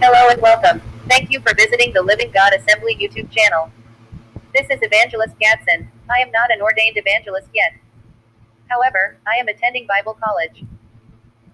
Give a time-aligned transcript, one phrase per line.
[0.00, 0.82] Hello and welcome.
[1.08, 3.70] Thank you for visiting the Living God Assembly YouTube channel.
[4.52, 5.88] This is Evangelist Gadsden.
[6.10, 7.74] I am not an ordained evangelist yet.
[8.66, 10.64] However, I am attending Bible college.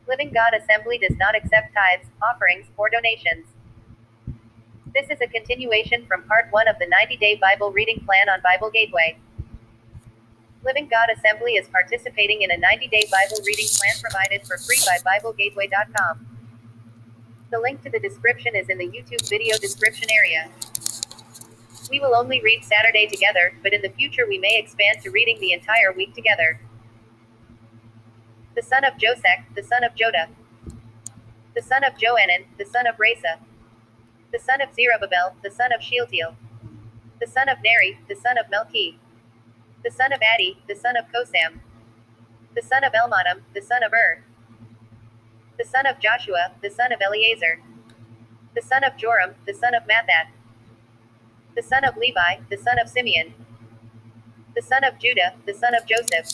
[0.08, 3.44] Living God Assembly does not accept tithes, offerings, or donations.
[4.94, 8.40] This is a continuation from part 1 of the 90 day Bible reading plan on
[8.42, 9.18] Bible Gateway.
[10.64, 14.80] Living God Assembly is participating in a 90 day Bible reading plan provided for free
[14.86, 16.29] by BibleGateway.com.
[17.50, 20.48] The link to the description is in the YouTube video description area.
[21.90, 25.40] We will only read Saturday together, but in the future we may expand to reading
[25.40, 26.60] the entire week together.
[28.54, 30.28] The son of Josek, the son of Joda,
[31.56, 33.40] the son of Joanan, the son of Rhesa,
[34.30, 36.36] the son of Zerubbabel, the son of Shealtiel,
[37.20, 38.94] the son of Neri, the son of Melki,
[39.82, 41.58] the son of Addi, the son of Cosam,
[42.54, 44.22] the son of Elmadam, the son of Ur,
[45.60, 47.60] the son of Joshua, the son of Eleazar,
[48.54, 50.28] the son of Joram, the son of Matthat,
[51.54, 53.34] the son of Levi, the son of Simeon,
[54.54, 56.24] the son of Judah, the son of Joseph,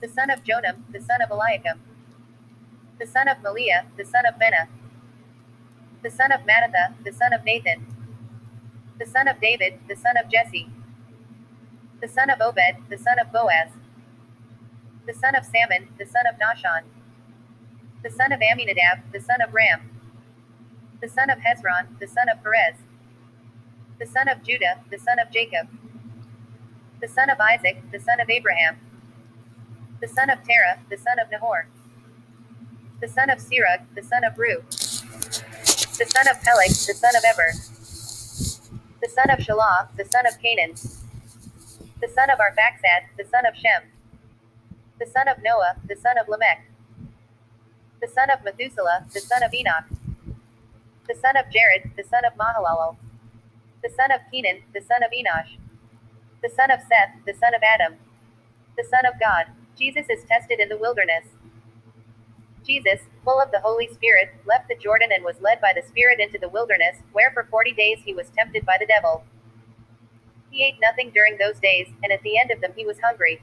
[0.00, 1.80] the son of Jonam, the son of Eliakim,
[3.00, 4.68] the son of Melea, the son of Benah,
[6.04, 7.86] the son of Mattatha, the son of Nathan,
[9.00, 10.70] the son of David, the son of Jesse,
[12.00, 13.70] the son of Obed, the son of Boaz,
[15.06, 16.82] the son of Salmon, the son of Nahshon,
[18.06, 19.90] the son of Amminadab, the son of Ram,
[21.00, 22.76] the son of Hezron, the son of Perez,
[23.98, 25.66] the son of Judah, the son of Jacob,
[27.00, 28.76] the son of Isaac, the son of Abraham,
[30.00, 31.66] the son of Terah, the son of Nahor,
[33.00, 34.62] the son of Sirach, the son of Reu,
[35.98, 37.50] the son of Peleg, the son of Eber,
[39.02, 40.78] the son of Shelah, the son of Cainan,
[42.00, 43.90] the son of Arphaxad, the son of Shem,
[45.00, 46.70] the son of Noah, the son of Lamech,
[48.00, 49.84] the son of Methuselah, the son of Enoch,
[51.08, 52.96] the son of Jared, the son of Mahalalel,
[53.82, 55.58] the son of Kenan, the son of Enosh,
[56.42, 57.96] the son of Seth, the son of Adam,
[58.76, 59.46] the son of God.
[59.78, 61.26] Jesus is tested in the wilderness.
[62.64, 66.20] Jesus, full of the Holy Spirit, left the Jordan and was led by the Spirit
[66.20, 69.24] into the wilderness, where for forty days he was tempted by the devil.
[70.50, 73.42] He ate nothing during those days, and at the end of them he was hungry.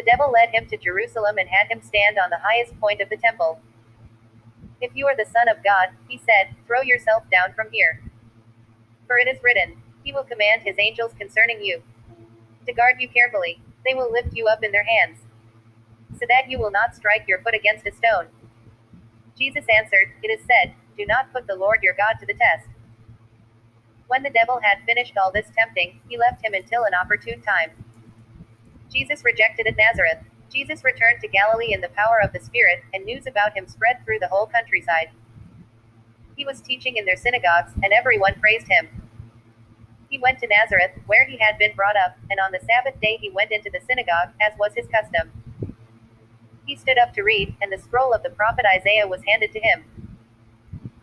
[0.00, 3.10] The devil led him to Jerusalem and had him stand on the highest point of
[3.10, 3.60] the temple.
[4.80, 8.00] If you are the Son of God, he said, throw yourself down from here.
[9.06, 11.82] For it is written, He will command His angels concerning you
[12.64, 13.60] to guard you carefully.
[13.84, 15.18] They will lift you up in their hands,
[16.12, 18.28] so that you will not strike your foot against a stone.
[19.38, 22.68] Jesus answered, It is said, Do not put the Lord your God to the test.
[24.08, 27.72] When the devil had finished all this tempting, he left him until an opportune time.
[28.92, 30.18] Jesus rejected at Nazareth.
[30.52, 34.04] Jesus returned to Galilee in the power of the Spirit, and news about him spread
[34.04, 35.10] through the whole countryside.
[36.36, 38.88] He was teaching in their synagogues, and everyone praised him.
[40.08, 43.16] He went to Nazareth, where he had been brought up, and on the Sabbath day
[43.20, 45.30] he went into the synagogue, as was his custom.
[46.66, 49.60] He stood up to read, and the scroll of the prophet Isaiah was handed to
[49.60, 49.84] him.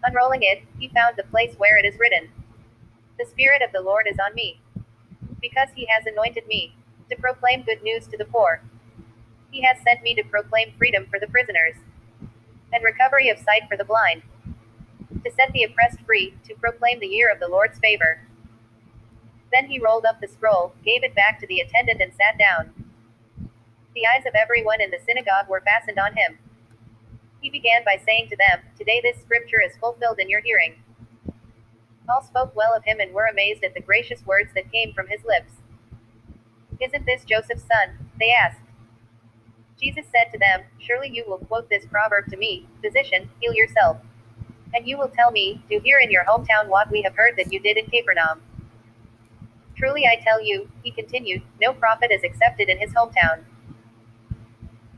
[0.03, 2.29] Unrolling it, he found the place where it is written
[3.17, 4.59] The Spirit of the Lord is on me,
[5.41, 6.76] because he has anointed me
[7.09, 8.61] to proclaim good news to the poor.
[9.51, 11.75] He has sent me to proclaim freedom for the prisoners
[12.73, 14.23] and recovery of sight for the blind,
[15.23, 18.21] to set the oppressed free, to proclaim the year of the Lord's favor.
[19.51, 22.73] Then he rolled up the scroll, gave it back to the attendant, and sat down.
[23.95, 26.37] The eyes of everyone in the synagogue were fastened on him.
[27.39, 30.75] He began by saying to them, Today this scripture is fulfilled in your hearing.
[32.09, 35.07] All spoke well of him and were amazed at the gracious words that came from
[35.07, 35.53] his lips.
[37.07, 38.09] This Joseph's son?
[38.19, 38.61] They asked.
[39.79, 43.97] Jesus said to them, Surely you will quote this proverb to me, Physician, heal yourself.
[44.73, 47.53] And you will tell me, Do here in your hometown what we have heard that
[47.53, 48.41] you did in Capernaum.
[49.77, 53.45] Truly I tell you, he continued, no prophet is accepted in his hometown.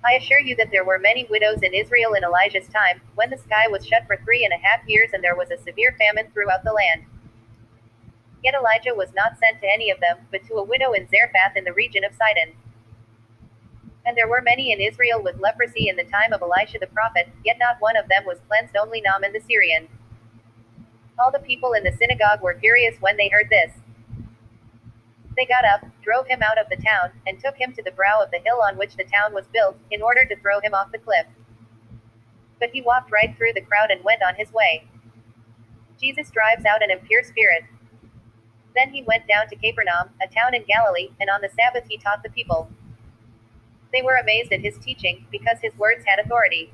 [0.04, 3.38] I assure you that there were many widows in Israel in Elijah's time, when the
[3.38, 6.32] sky was shut for three and a half years and there was a severe famine
[6.34, 7.04] throughout the land.
[8.44, 11.56] Yet Elijah was not sent to any of them, but to a widow in Zarephath
[11.56, 12.54] in the region of Sidon.
[14.06, 17.30] And there were many in Israel with leprosy in the time of Elisha the prophet,
[17.44, 19.88] yet not one of them was cleansed, only Naaman the Syrian.
[21.20, 23.74] All the people in the synagogue were furious when they heard this.
[25.36, 28.22] They got up, drove him out of the town, and took him to the brow
[28.24, 30.92] of the hill on which the town was built, in order to throw him off
[30.92, 31.28] the cliff.
[32.60, 34.88] But he walked right through the crowd and went on his way.
[36.00, 37.64] Jesus drives out an impure spirit.
[38.80, 41.98] Then he went down to Capernaum, a town in Galilee, and on the Sabbath he
[41.98, 42.72] taught the people.
[43.92, 46.72] They were amazed at his teaching, because his words had authority.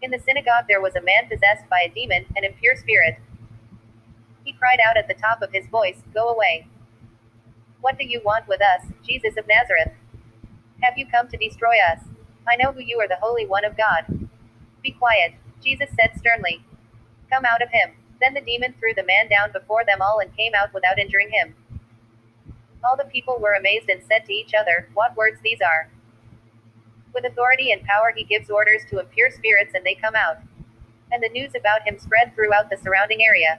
[0.00, 3.18] In the synagogue there was a man possessed by a demon, an impure spirit.
[4.42, 6.66] He cried out at the top of his voice, Go away.
[7.82, 9.92] What do you want with us, Jesus of Nazareth?
[10.80, 12.04] Have you come to destroy us?
[12.48, 14.28] I know who you are, the Holy One of God.
[14.82, 16.64] Be quiet, Jesus said sternly.
[17.30, 17.99] Come out of him.
[18.20, 21.30] Then the demon threw the man down before them all and came out without injuring
[21.30, 21.54] him.
[22.84, 25.90] All the people were amazed and said to each other, What words these are!
[27.14, 30.38] With authority and power he gives orders to impure spirits and they come out.
[31.10, 33.58] And the news about him spread throughout the surrounding area.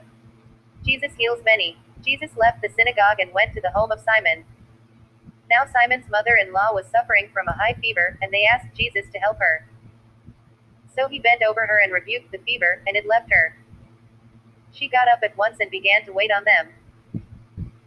[0.84, 1.76] Jesus heals many.
[2.02, 4.44] Jesus left the synagogue and went to the home of Simon.
[5.50, 9.06] Now Simon's mother in law was suffering from a high fever, and they asked Jesus
[9.12, 9.66] to help her.
[10.96, 13.54] So he bent over her and rebuked the fever, and it left her.
[14.72, 16.68] She got up at once and began to wait on them.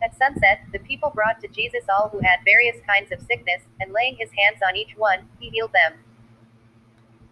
[0.01, 3.91] At sunset, the people brought to Jesus all who had various kinds of sickness, and
[3.91, 5.99] laying his hands on each one, he healed them.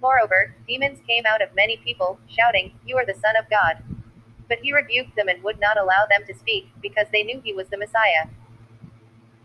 [0.02, 3.84] Moreover, demons came out of many people, shouting, You are the Son of God.
[4.50, 7.54] But he rebuked them and would not allow them to speak, because they knew he
[7.54, 8.28] was the Messiah.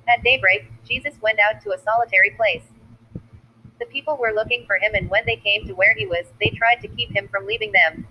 [0.09, 2.65] At daybreak, Jesus went out to a solitary place.
[3.79, 6.51] The people were looking for him, and when they came to where he was, they
[6.51, 8.07] tried to keep him from leaving them.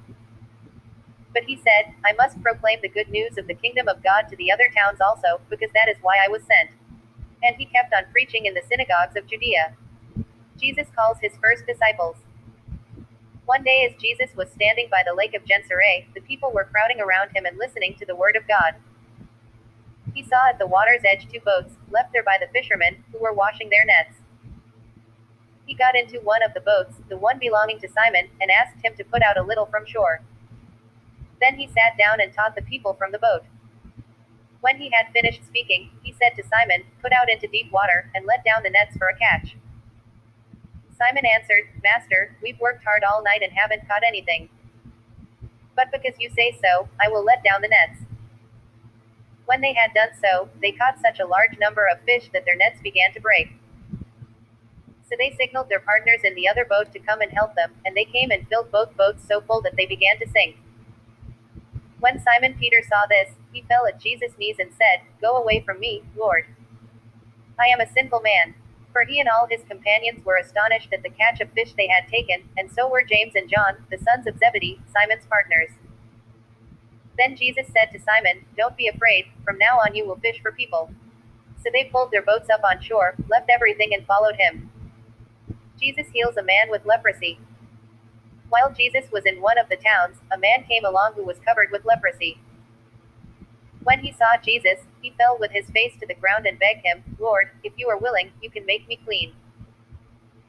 [1.37, 4.35] But he said, I must proclaim the good news of the kingdom of God to
[4.37, 6.71] the other towns also, because that is why I was sent.
[7.43, 9.75] And he kept on preaching in the synagogues of Judea.
[10.59, 12.15] Jesus calls his first disciples.
[13.45, 16.99] One day, as Jesus was standing by the lake of Gennesaret, the people were crowding
[16.99, 18.73] around him and listening to the word of God.
[20.15, 23.31] He saw at the water's edge two boats, left there by the fishermen, who were
[23.31, 24.15] washing their nets.
[25.67, 28.95] He got into one of the boats, the one belonging to Simon, and asked him
[28.97, 30.21] to put out a little from shore.
[31.41, 33.43] Then he sat down and taught the people from the boat.
[34.61, 38.25] When he had finished speaking, he said to Simon, Put out into deep water, and
[38.25, 39.55] let down the nets for a catch.
[40.97, 44.49] Simon answered, Master, we've worked hard all night and haven't caught anything.
[45.75, 48.01] But because you say so, I will let down the nets.
[49.45, 52.57] When they had done so, they caught such a large number of fish that their
[52.57, 53.53] nets began to break.
[55.09, 57.95] So they signaled their partners in the other boat to come and help them, and
[57.95, 60.57] they came and filled both boats so full that they began to sink.
[61.99, 65.79] When Simon Peter saw this, he fell at Jesus' knees and said, Go away from
[65.79, 66.45] me, Lord.
[67.59, 68.53] I am a sinful man.
[68.93, 72.07] For he and all his companions were astonished at the catch of fish they had
[72.07, 75.69] taken, and so were James and John, the sons of Zebedee, Simon's partners.
[77.17, 80.51] Then Jesus said to Simon, Don't be afraid, from now on you will fish for
[80.51, 80.91] people.
[81.63, 84.69] So they pulled their boats up on shore, left everything, and followed him.
[85.79, 87.39] Jesus heals a man with leprosy.
[88.49, 91.69] While Jesus was in one of the towns, a man came along who was covered
[91.71, 92.39] with leprosy.
[93.83, 97.03] When he saw Jesus, he fell with his face to the ground and begged him,
[97.19, 99.33] Lord, if you are willing, you can make me clean.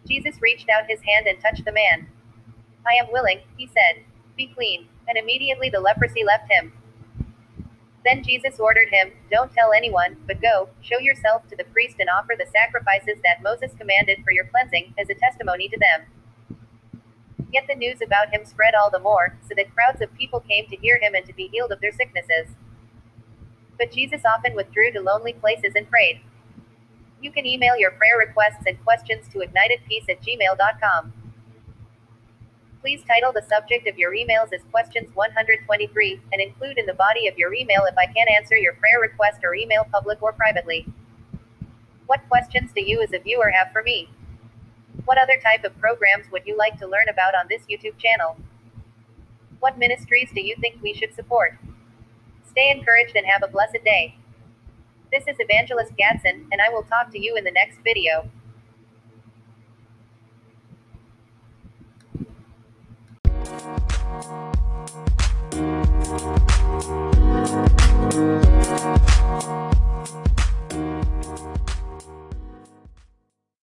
[0.07, 2.09] Jesus reached out his hand and touched the man.
[2.87, 4.05] I am willing, he said.
[4.37, 4.89] Be clean.
[5.09, 6.73] And immediately the leprosy left him.
[8.05, 12.09] Then Jesus ordered him, Don't tell anyone, but go, show yourself to the priest and
[12.09, 16.07] offer the sacrifices that Moses commanded for your cleansing, as a testimony to them.
[17.53, 20.67] Yet the news about him spread all the more, so that crowds of people came
[20.69, 22.55] to hear him and to be healed of their sicknesses.
[23.79, 26.21] But Jesus often withdrew to lonely places and prayed.
[27.21, 31.13] You can email your prayer requests and questions to ignitedpeace at gmail.com.
[32.81, 37.27] Please title the subject of your emails as Questions 123 and include in the body
[37.27, 40.87] of your email if I can answer your prayer request or email public or privately.
[42.07, 44.09] What questions do you as a viewer have for me?
[45.05, 48.37] What other type of programs would you like to learn about on this YouTube channel?
[49.61, 51.59] What ministries do you think we should support?
[52.49, 54.17] Stay encouraged and have a blessed day.
[55.11, 58.31] This is Evangelist Gadsden, and I will talk to you in the next video.